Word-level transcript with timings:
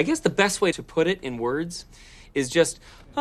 I 0.00 0.02
guess 0.02 0.20
the 0.20 0.30
best 0.30 0.62
way 0.62 0.72
to 0.72 0.82
put 0.82 1.06
it 1.08 1.22
in 1.22 1.36
words 1.36 1.84
is 2.32 2.48
just. 2.48 2.80
Uh... 3.14 3.20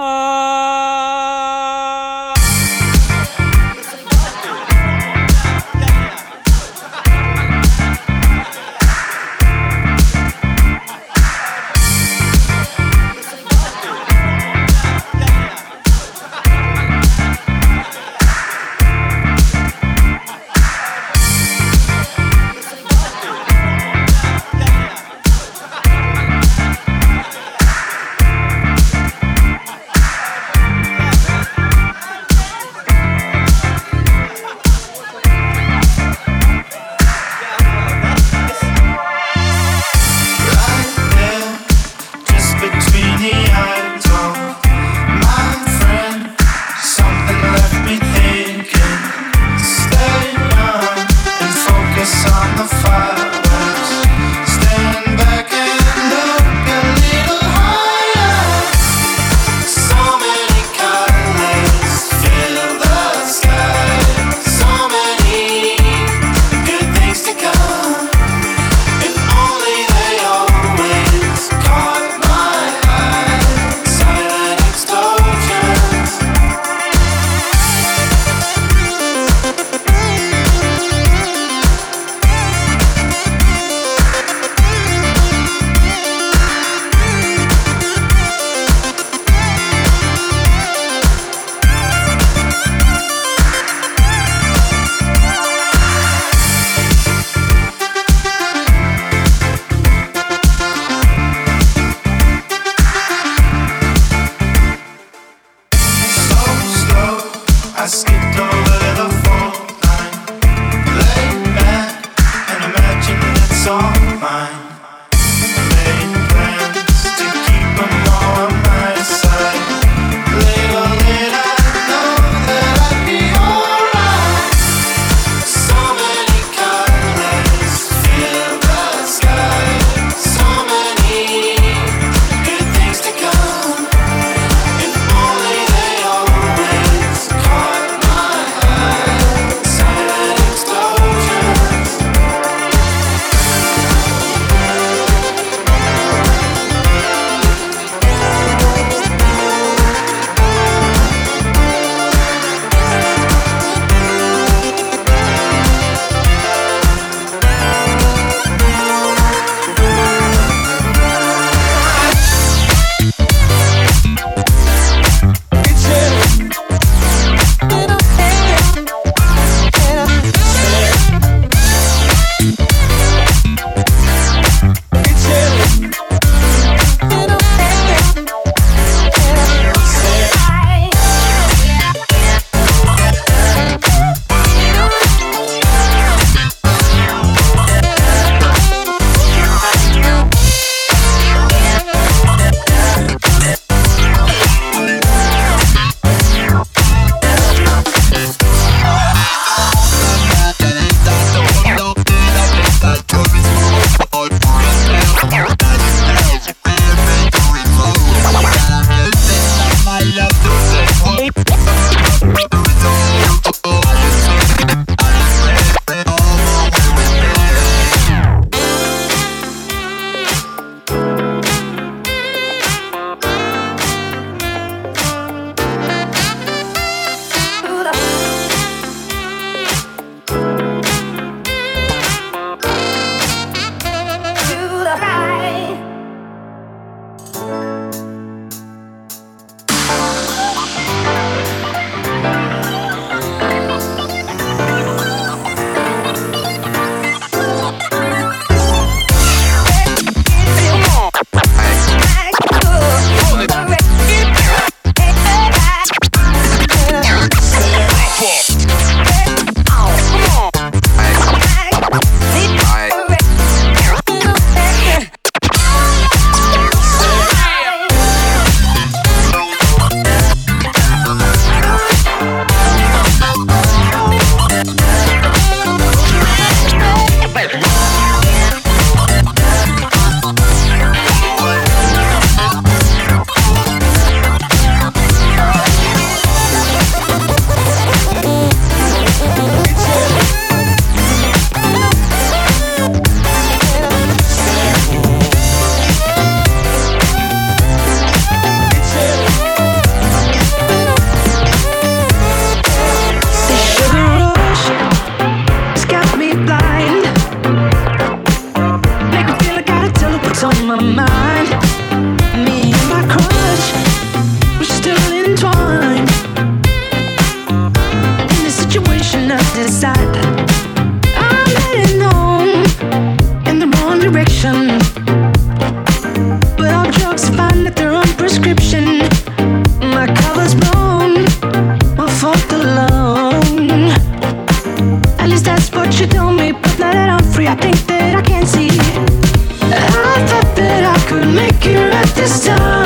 could 341.09 341.27
make 341.33 341.65
it 341.65 341.91
right 341.91 342.15
this 342.15 342.45
time. 342.45 342.78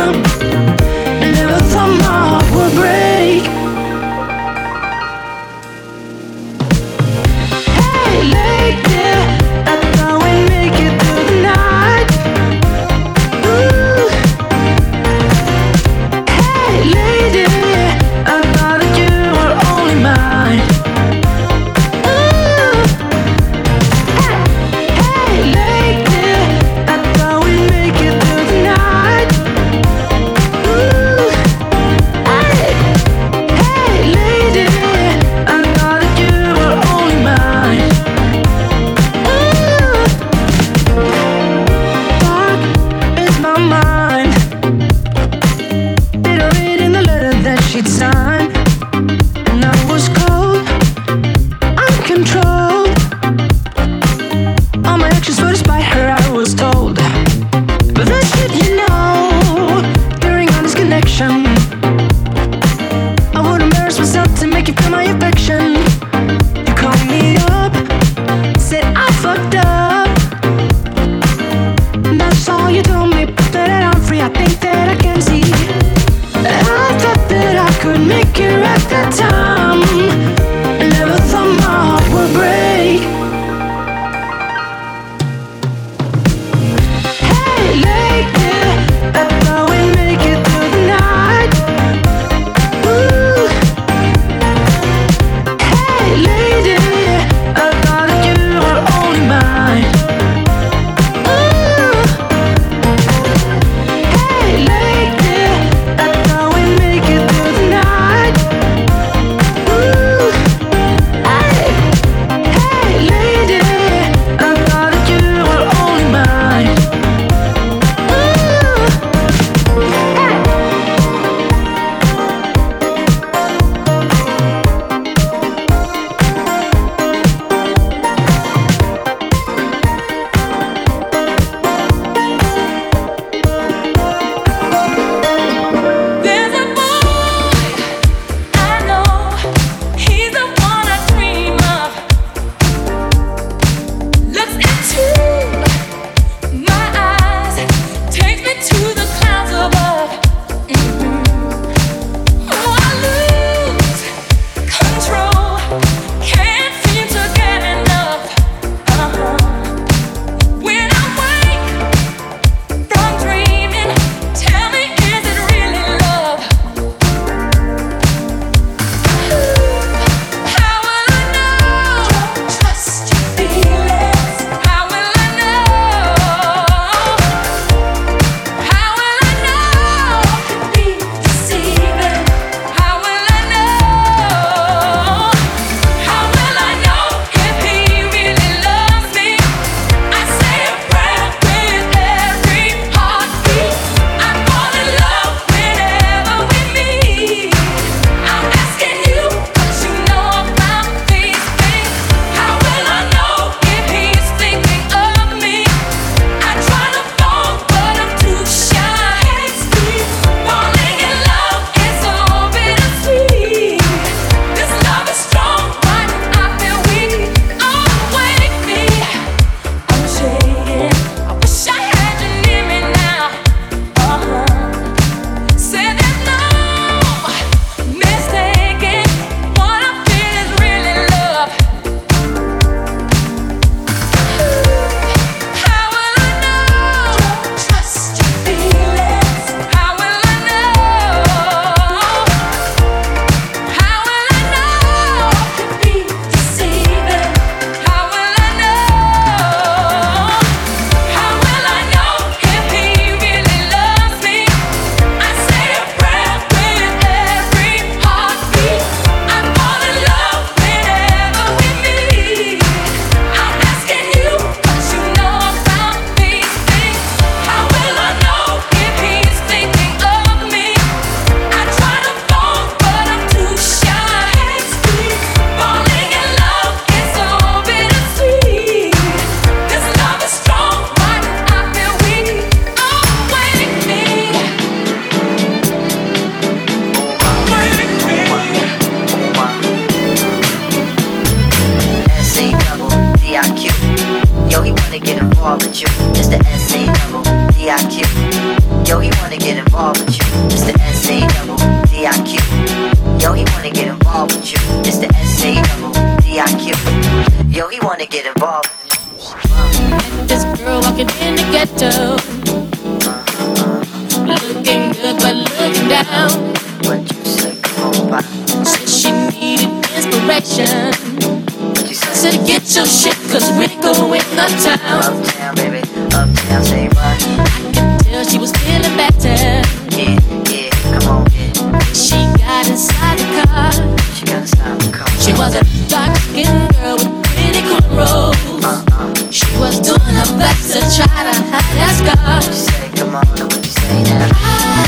Was 340.23 340.31
doing 340.31 340.39
her 340.39 340.39
best 340.39 340.73
to 340.73 340.79
try 340.95 341.23
to 341.23 341.33
hide 341.51 341.73
that 341.77 341.93
scar. 341.99 342.17
What 342.25 342.47
you 342.47 342.53
say? 342.53 342.87
Come 342.95 343.15
on, 343.15 343.25
say 343.63 344.03
now? 344.03 344.29
I 344.33 344.79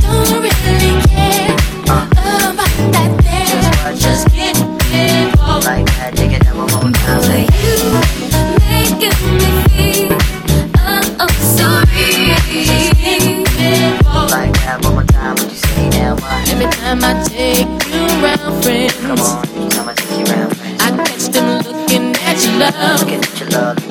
don't 0.00 0.42
really 0.42 0.92
care 1.08 1.54
about 1.86 2.10
that. 2.92 3.10
Just 3.98 4.28
get 4.32 4.56
involved. 4.90 5.66
Like 5.66 5.86
that, 5.86 6.14
take 6.16 6.32
it 6.32 6.42
down 6.42 6.56
one 6.56 6.70
more 6.72 6.90
time. 6.92 7.22
You 7.62 7.76
making 8.66 9.18
me 9.38 9.50
feel 9.70 10.18
oh 11.20 11.30
sorry. 11.38 12.34
Just 12.64 12.96
get 12.98 13.22
involved. 13.22 14.32
like 14.32 14.52
that, 14.64 14.80
one 14.82 14.94
more 14.94 15.04
time. 15.04 15.36
What 15.36 15.50
you 15.50 15.56
say? 15.56 15.90
Every 16.50 16.66
time 16.72 17.00
I 17.04 17.22
take 17.28 17.68
you 17.92 18.02
around, 18.22 18.38
Come 18.38 18.62
friends, 18.62 18.96
on, 19.06 19.46
I'ma 19.78 19.92
take 19.92 20.18
you 20.18 20.24
around, 20.34 20.56
friends. 20.56 20.82
I 20.82 20.96
catch 20.96 21.24
them 21.30 21.46
looking 21.62 22.16
at 22.24 22.42
your 22.44 22.54
love. 22.58 23.00
Looking 23.00 23.22
at 23.22 23.40
your 23.40 23.48
love, 23.50 23.81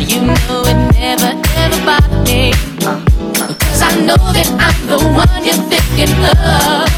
You 0.00 0.20
know 0.22 0.62
it 0.64 0.92
never 0.94 1.32
ever 1.56 1.84
bothered 1.84 2.28
me. 2.28 2.52
Cause 2.80 3.82
I 3.82 4.00
know 4.06 4.16
that 4.32 4.48
I'm 4.58 4.86
the 4.86 4.98
one 5.12 5.44
you're 5.44 5.54
thinking 5.68 6.14
of. 6.24 6.97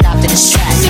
Raphael 0.00 0.22
just 0.22 0.24
stopped 0.24 0.24
in 0.24 0.30
his 0.30 0.50
tracks. 0.52 0.80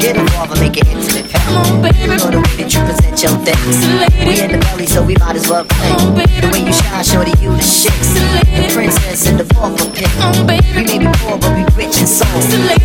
Get 0.00 0.16
involved 0.16 0.52
and 0.52 0.60
make 0.60 0.76
it 0.76 0.86
intimate. 0.88 1.30
Come 1.30 1.56
on, 1.56 1.82
baby. 1.82 1.98
You 2.00 2.08
know 2.08 2.30
the 2.30 2.40
way 2.40 2.54
that 2.56 2.72
you 2.72 2.80
present 2.84 3.22
your 3.22 3.36
things. 3.44 3.76
We 4.24 4.40
in 4.40 4.50
the 4.52 4.58
belly, 4.58 4.86
so 4.86 5.02
we 5.02 5.16
might 5.16 5.36
as 5.36 5.48
well 5.48 5.64
play. 5.64 5.92
The 6.40 6.48
way 6.52 6.64
you 6.64 6.72
shine, 6.72 7.04
shorty, 7.04 7.32
you 7.40 7.50
the 7.52 7.62
shit. 7.62 7.92
The 7.92 8.68
princess 8.72 9.26
and 9.26 9.38
the 9.40 9.44
fourth 9.54 9.78
for 9.80 9.90
pick. 9.92 10.08
on, 10.20 10.46
We 10.46 10.60
may 10.84 10.98
be 10.98 11.08
poor, 11.20 11.38
but 11.38 11.52
we 11.56 11.64
rich 11.76 12.00
in 12.00 12.06
soul. 12.06 12.28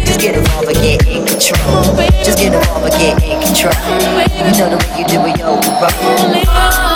Just 0.06 0.20
get 0.20 0.36
involved 0.36 0.68
and 0.68 0.78
get 0.80 1.08
in 1.08 1.26
control. 1.26 1.96
Just 2.24 2.38
get 2.40 2.54
involved 2.54 2.92
and 2.92 3.00
get 3.00 3.24
in 3.24 3.40
control. 3.40 3.76
You 3.80 4.52
know 4.58 4.70
the 4.76 4.78
way 4.80 4.92
you 5.00 5.06
do 5.08 5.20
it, 5.28 5.38
yo, 5.40 5.56
we 5.56 5.72
roll. 5.80 5.96
Only 6.20 6.44
oh, 6.48 6.90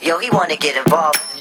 Yo, 0.00 0.18
he 0.18 0.30
wanna 0.30 0.56
get 0.56 0.76
involved. 0.76 1.35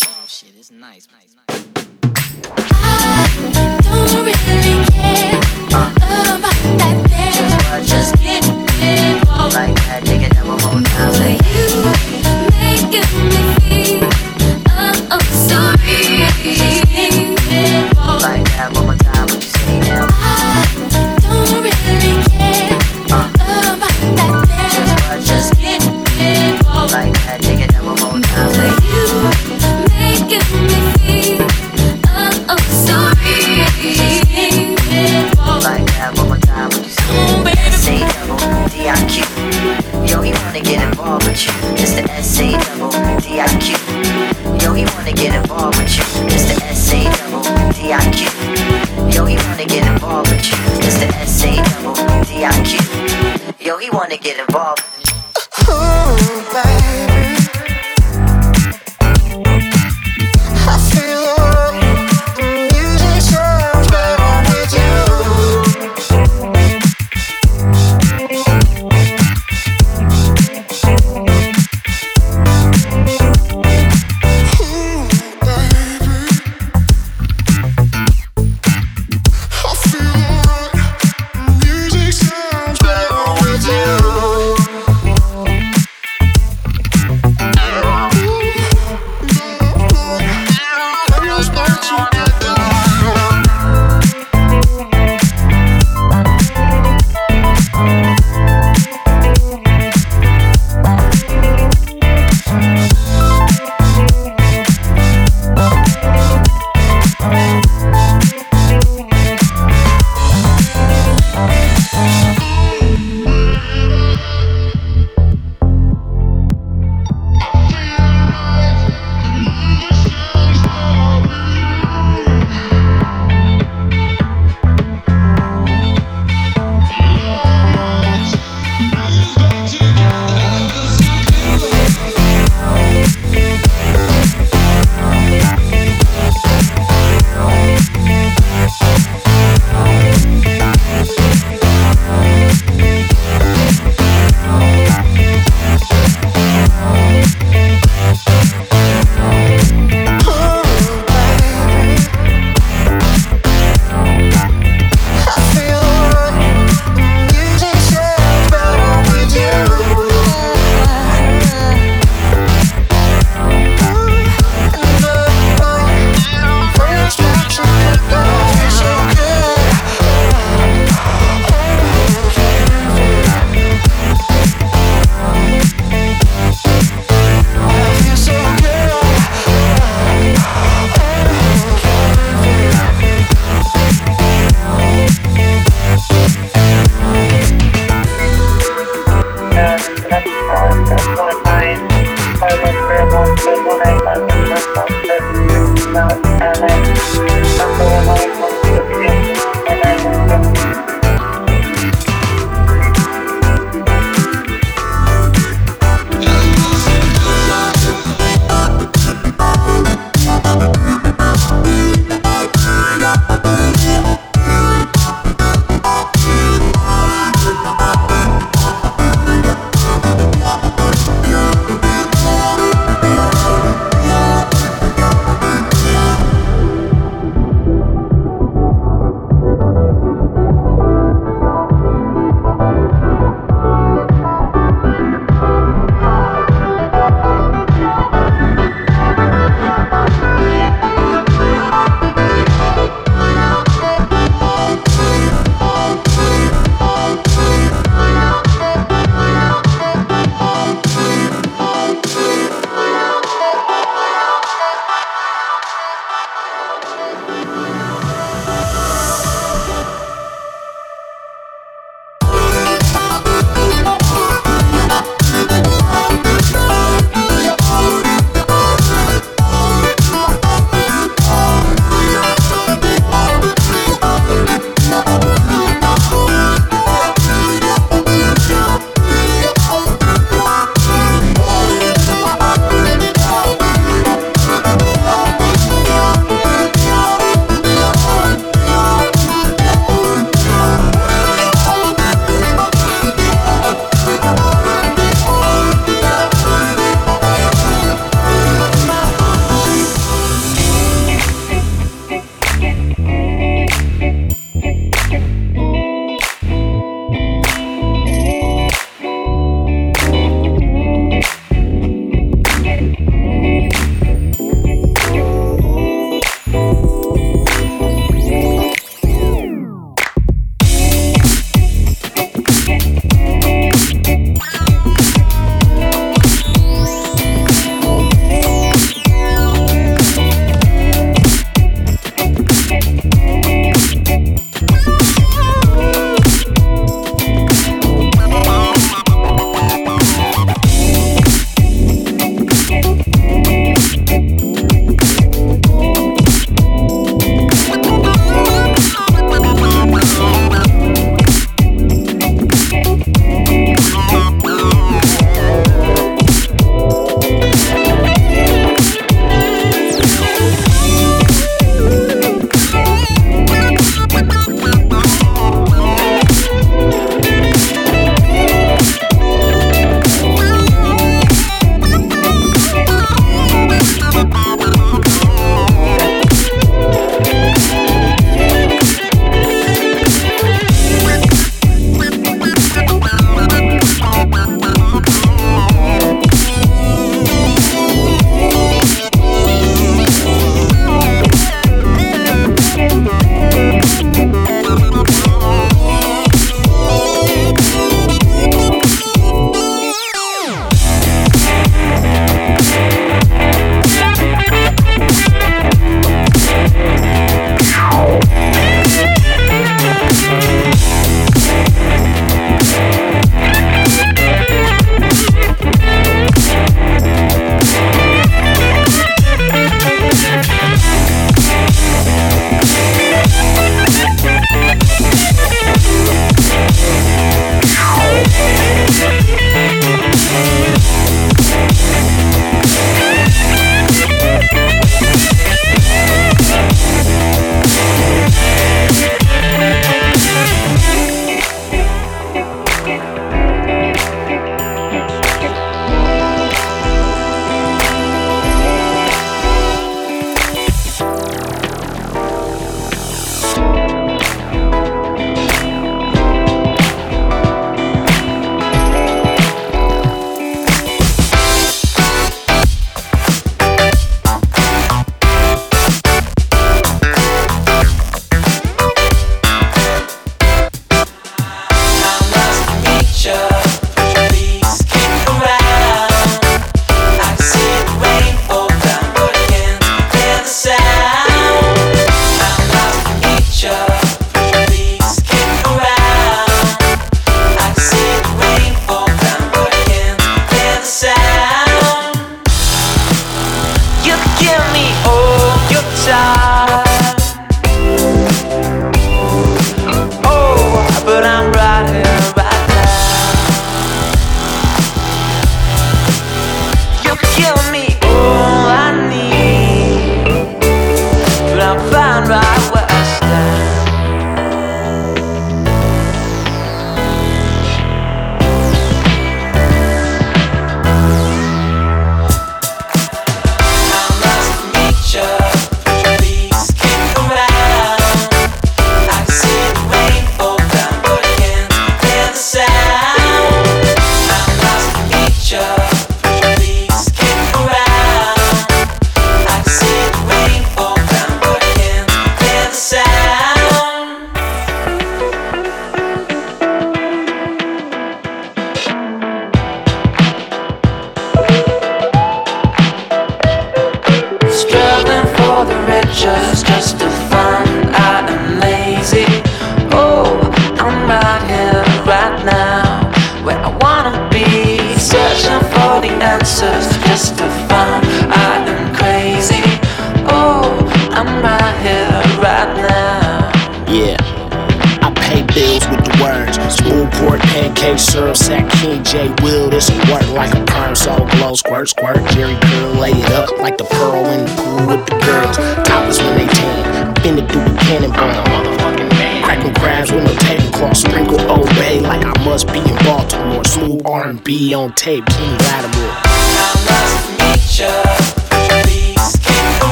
Pancake, 577.66 577.98
syrup, 577.98 578.38
sack, 578.38 578.70
King 578.74 579.04
J. 579.04 579.34
Will. 579.42 579.72
This 579.72 579.90
work 580.12 580.22
like 580.34 580.54
a 580.54 580.64
perm, 580.66 580.94
so 580.94 581.18
glow, 581.32 581.56
squirt, 581.56 581.90
squirt. 581.90 582.18
Jerry 582.30 582.56
curl, 582.62 582.94
lay 583.02 583.10
it 583.10 583.32
up 583.32 583.58
like 583.58 583.80
the 583.80 583.86
pearl 583.86 584.24
in 584.24 584.46
the 584.46 584.52
pool 584.62 584.88
with 584.88 585.06
the 585.08 585.18
girls. 585.26 585.58
Topless 585.88 586.22
when 586.22 586.38
they 586.38 586.46
tan. 586.46 587.14
Bend 587.16 587.40
it 587.40 587.52
through 587.52 587.64
the 587.64 587.76
cannonball. 587.80 588.30
Motherfucking 588.54 589.10
man. 589.18 589.44
Cracking 589.44 589.74
crabs 589.74 590.12
with 590.12 590.24
no 590.24 590.34
tablecloth. 590.36 590.98
Sprinkle 590.98 591.42
Old 591.50 591.68
Bay 591.70 592.02
like 592.02 592.24
I 592.24 592.46
must 592.46 592.68
be 592.68 592.78
in 592.78 592.96
Baltimore. 593.04 593.66
Smooth 593.66 594.06
R&B 594.06 594.76
on 594.76 594.94
tape. 594.94 595.26
Kenny 595.26 595.58
Lattimore. 595.58 596.22
I'm 596.24 596.86
lost 596.86 597.26
to 597.26 598.36
meet 598.38 598.45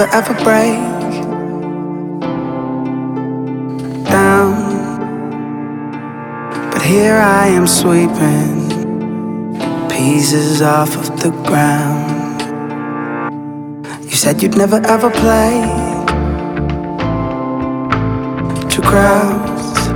never 0.00 0.14
ever 0.14 0.34
break 0.44 0.78
down. 4.08 4.54
But 6.72 6.80
here 6.80 7.16
I 7.16 7.48
am 7.48 7.66
sweeping 7.66 8.68
pieces 9.90 10.62
off 10.62 10.96
of 10.96 11.20
the 11.20 11.30
ground. 11.46 12.40
You 14.04 14.16
said 14.16 14.42
you'd 14.42 14.56
never 14.56 14.80
ever 14.86 15.10
play 15.10 15.60
to 18.72 18.80
crowds. 18.80 19.88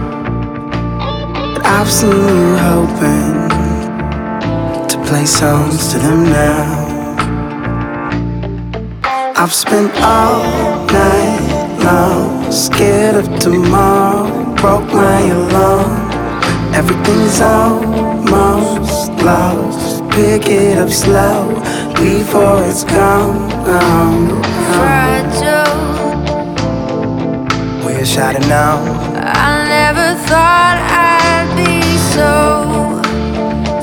But 1.54 1.64
I've 1.64 1.90
seen 1.90 2.10
you 2.12 2.56
hoping 2.68 3.48
to 4.88 4.96
play 5.08 5.24
songs 5.24 5.92
to 5.92 5.98
them 5.98 6.24
now. 6.24 6.83
I've 9.44 9.52
spent 9.52 9.92
all 9.96 10.42
night 10.87 11.76
long 11.85 12.50
scared 12.50 13.16
of 13.16 13.38
tomorrow. 13.38 14.54
Broke 14.54 14.87
my 14.87 15.20
alarm. 15.20 16.11
Everything's 16.72 17.42
almost 17.42 19.11
lost. 19.22 20.02
Pick 20.12 20.48
it 20.48 20.78
up 20.78 20.88
slow 20.88 21.61
before 21.92 22.64
it's 22.64 22.85
gone. 22.85 23.37
Um, 23.68 24.42
fragile. 24.72 25.76
Wish 27.85 28.16
I'd 28.16 28.37
have 28.37 28.48
known. 28.48 28.88
I 29.18 29.68
never 29.68 30.14
thought 30.24 30.78
I'd 30.88 31.52
be 31.61 31.83
so 32.16 32.33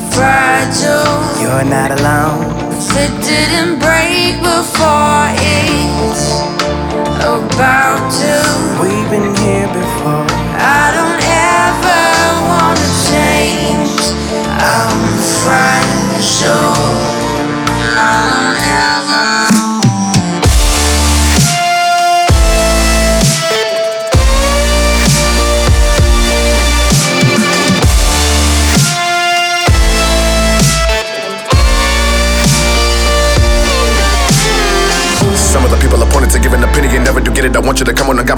fragile. 0.10 1.21
You're 1.39 1.65
not 1.69 1.91
alone. 2.00 2.61
If 2.84 2.98
it 2.98 3.13
didn't 3.22 3.78
break 3.78 4.41
before 4.41 5.30
it's 5.38 6.41
about 7.22 8.10
to, 8.10 8.82
We've 8.82 9.08
been 9.08 9.36
here 9.38 9.67
before. 9.67 10.26
I 10.58 10.89
don't 10.89 11.11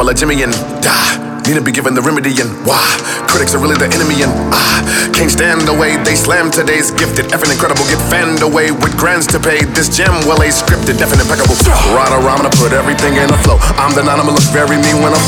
gobble 0.04 0.20
Jimmy 0.20 0.44
and 0.44 0.52
die. 0.84 1.42
Need 1.48 1.56
to 1.56 1.62
be 1.62 1.72
given 1.72 1.94
the 1.94 2.02
remedy 2.02 2.32
and 2.42 2.50
why 2.68 2.84
critics 3.34 3.58
are 3.58 3.62
really 3.66 3.74
the 3.82 3.90
enemy 3.90 4.22
and 4.22 4.30
I 4.54 5.10
can't 5.10 5.34
stand 5.34 5.66
the 5.66 5.74
way 5.74 5.98
they 6.06 6.14
slam 6.14 6.54
today's 6.54 6.94
gifted. 6.94 7.34
Effing 7.34 7.50
incredible, 7.50 7.82
get 7.90 7.98
fanned 8.14 8.46
away 8.46 8.70
with 8.70 8.94
grants 8.94 9.26
to 9.34 9.42
pay. 9.42 9.66
This 9.74 9.90
gem 9.90 10.14
well 10.30 10.38
a 10.46 10.54
scripted, 10.54 11.02
definite 11.02 11.26
impeccable. 11.26 11.58
Around, 12.14 12.46
I'm 12.46 12.54
put 12.62 12.78
everything 12.78 13.18
in 13.18 13.26
a 13.26 13.40
flow. 13.42 13.58
I'm 13.82 13.90
the 13.98 14.06
nine, 14.06 14.22
I'ma 14.22 14.30
look 14.30 14.46
very 14.54 14.78
mean 14.78 15.02
when 15.02 15.18
a 15.18 15.22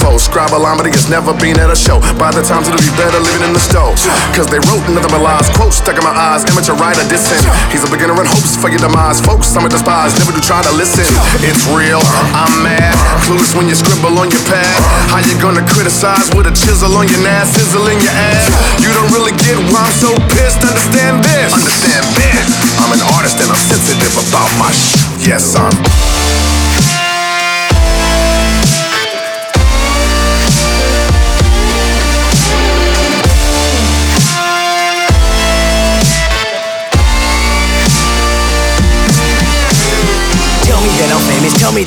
line, 0.62 0.78
but 0.78 0.86
has 0.86 1.10
never 1.10 1.34
been 1.42 1.58
at 1.58 1.74
a 1.74 1.78
show. 1.78 1.98
By 2.22 2.30
the 2.30 2.46
time 2.46 2.62
it'll 2.62 2.78
be 2.78 2.94
better 2.94 3.18
living 3.18 3.42
in 3.42 3.58
the 3.58 3.64
stove. 3.64 3.98
Cause 4.38 4.46
they 4.54 4.62
wrote 4.70 4.86
another 4.86 5.10
my 5.10 5.18
lies, 5.18 5.50
quotes 5.58 5.82
stuck 5.82 5.98
in 5.98 6.06
my 6.06 6.14
eyes, 6.14 6.46
amateur 6.46 6.78
writer 6.78 7.02
dissing. 7.10 7.42
He's 7.74 7.82
a 7.82 7.90
beginner 7.90 8.14
in 8.22 8.30
hopes 8.30 8.54
for 8.54 8.70
your 8.70 8.82
demise. 8.86 9.18
Folks, 9.18 9.50
I'm 9.58 9.66
a 9.66 9.70
despise, 9.72 10.14
never 10.22 10.30
do 10.30 10.46
try 10.46 10.62
to 10.62 10.74
listen. 10.78 11.10
It's 11.42 11.66
real, 11.74 12.06
I'm 12.38 12.54
mad. 12.62 12.94
Clueless 13.26 13.58
when 13.58 13.66
you 13.66 13.74
scribble 13.74 14.14
on 14.22 14.30
your 14.30 14.46
pad. 14.46 14.78
How 15.10 15.26
you 15.26 15.34
gonna 15.42 15.66
criticize 15.74 16.30
with 16.38 16.46
a 16.46 16.54
chisel 16.54 16.94
on 16.94 17.10
your 17.10 17.26
ass, 17.26 17.50
sizzle 17.56 17.95
in 17.96 18.02
your 18.02 18.12
ass? 18.12 18.35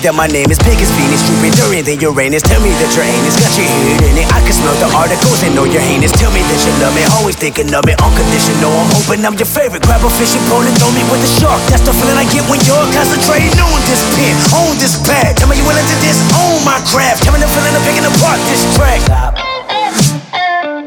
That 0.03 0.15
my 0.15 0.31
name 0.31 0.47
is 0.51 0.59
big 0.63 0.79
as 0.79 0.91
Venus, 0.95 1.23
Jupiter, 1.27 1.59
during 1.59 1.83
the 1.83 1.97
Uranus. 1.99 2.45
Tell 2.45 2.61
me 2.63 2.71
that 2.71 2.91
your 2.95 3.03
anus 3.03 3.35
got 3.35 3.51
your 3.59 3.67
head 3.67 4.03
in 4.07 4.15
it. 4.23 4.29
I 4.31 4.39
can 4.47 4.55
smell 4.55 4.75
the 4.79 4.87
articles 4.95 5.43
and 5.43 5.57
know 5.59 5.67
you're 5.67 5.83
heinous. 5.83 6.15
Tell 6.15 6.31
me 6.31 6.45
that 6.45 6.61
you 6.63 6.73
love 6.79 6.95
me, 6.95 7.03
always 7.19 7.35
thinking 7.35 7.67
of 7.75 7.83
me, 7.83 7.99
unconditional. 7.99 8.71
I'm 8.71 8.91
hoping 8.95 9.25
I'm 9.27 9.35
your 9.35 9.51
favorite. 9.51 9.83
Grab 9.83 10.05
a 10.05 10.11
fishing 10.15 10.43
pole 10.47 10.63
and 10.63 10.75
throw 10.79 10.91
me 10.95 11.03
with 11.11 11.25
a 11.25 11.31
shark. 11.41 11.59
That's 11.73 11.83
the 11.83 11.95
feeling 11.97 12.15
I 12.15 12.27
get 12.31 12.47
when 12.47 12.63
you're 12.63 12.87
concentrating 12.95 13.59
on 13.59 13.81
this 13.91 14.03
pen, 14.15 14.35
on 14.55 14.73
this 14.79 14.95
bag. 15.03 15.35
Tell 15.35 15.51
me 15.51 15.59
you 15.59 15.67
willing 15.67 15.87
to 15.87 15.97
disown 16.05 16.63
my 16.63 16.79
craft. 16.87 17.27
Tell 17.27 17.35
me 17.35 17.43
the 17.43 17.51
feeling 17.51 17.75
of 17.75 17.83
picking 17.83 18.07
apart 18.07 18.39
this 18.47 18.63
track. 18.79 19.03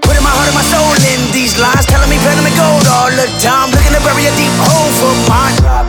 Putting 0.08 0.24
my 0.24 0.32
heart 0.32 0.48
and 0.48 0.56
my 0.56 0.64
soul 0.64 0.94
in 1.12 1.20
these 1.36 1.60
lines, 1.60 1.84
telling 1.90 2.08
me 2.08 2.16
platinum 2.24 2.48
and 2.48 2.56
gold 2.56 2.86
all 2.88 3.12
the 3.12 3.28
time. 3.44 3.76
Looking 3.76 3.92
to 3.92 4.02
bury 4.08 4.30
a 4.30 4.34
deep 4.40 4.56
hole 4.62 4.92
for 4.96 5.14
mine. 5.28 5.81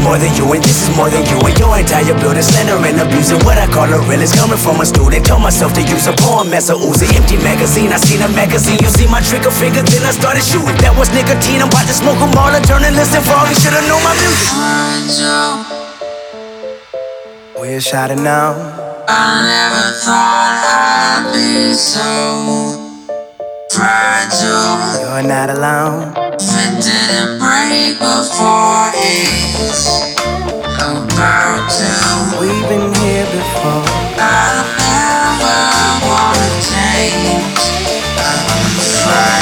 This 0.00 0.08
is 0.08 0.16
more 0.16 0.16
than 0.16 0.32
you 0.32 0.48
and 0.48 0.64
this 0.64 0.80
is 0.80 0.96
more 0.96 1.10
than 1.12 1.28
you 1.28 1.36
and 1.44 1.58
your 1.60 1.76
entire 1.76 2.16
building 2.24 2.40
slander 2.40 2.80
and 2.88 2.96
abusing 3.04 3.36
what 3.44 3.58
I 3.60 3.68
call 3.68 3.84
a 3.84 4.00
real 4.08 4.22
is 4.24 4.32
coming 4.32 4.56
from 4.56 4.80
a 4.80 4.86
student. 4.86 5.26
Told 5.26 5.42
myself 5.42 5.74
to 5.74 5.82
use 5.82 6.06
a 6.08 6.16
poem 6.16 6.54
as 6.56 6.70
a 6.70 6.74
Uzi. 6.74 7.04
Empty 7.12 7.36
magazine, 7.44 7.92
I 7.92 7.98
seen 8.00 8.22
a 8.24 8.28
magazine. 8.32 8.78
You 8.80 8.88
see 8.88 9.06
my 9.06 9.20
trigger 9.20 9.50
finger, 9.50 9.82
then 9.84 10.00
I 10.08 10.12
started 10.16 10.40
shooting. 10.40 10.72
That 10.80 10.96
was 10.96 11.12
nicotine. 11.12 11.60
I'm 11.60 11.68
about 11.68 11.84
to 11.84 11.92
smoke 11.92 12.16
'em 12.16 12.32
all 12.32 12.48
and 12.48 12.64
turn 12.64 12.82
and 12.82 12.96
listen 12.96 13.20
for 13.20 13.36
all 13.36 13.44
you 13.44 13.54
should've 13.60 13.84
known 13.92 14.00
my 14.00 14.16
music. 14.16 14.48
We're 17.60 17.84
shouting 17.84 18.24
now. 18.24 18.56
I 19.04 19.44
never 19.52 19.84
thought 20.00 20.64
I'd 20.64 21.28
be 21.36 21.76
so 21.76 22.08
fragile. 23.68 24.80
You're 24.96 25.28
not 25.28 25.50
alone. 25.52 26.16
If 26.40 26.56
it 26.56 26.72
didn't 26.88 27.49
started 27.70 29.28
before 29.54 29.62
it's 29.62 30.02
about 30.82 31.70
to. 31.70 32.40
We've 32.40 32.68
been 32.68 32.92
here 32.94 33.26
before. 33.26 33.84
I 34.18 34.64
never 34.80 35.60
wanna 36.08 36.50
change. 36.60 37.60
I'm 38.18 38.74
fine. 39.04 39.39